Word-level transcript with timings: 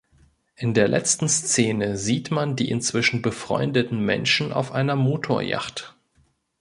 In 0.55 0.73
der 0.73 0.87
letzten 0.87 1.29
Szene 1.29 1.95
sieht 1.95 2.31
man 2.31 2.55
die 2.55 2.71
inzwischen 2.71 3.21
befreundeten 3.21 4.03
Menschen 4.03 4.51
auf 4.51 4.71
einer 4.71 4.95
Motoryacht. 4.95 5.93